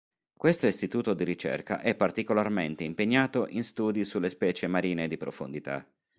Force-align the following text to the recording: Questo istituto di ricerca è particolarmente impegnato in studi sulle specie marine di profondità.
Questo 0.35 0.65
istituto 0.65 1.13
di 1.13 1.23
ricerca 1.23 1.79
è 1.79 1.93
particolarmente 1.93 2.83
impegnato 2.83 3.45
in 3.47 3.63
studi 3.63 4.03
sulle 4.03 4.29
specie 4.29 4.65
marine 4.65 5.07
di 5.07 5.15
profondità. 5.15 5.85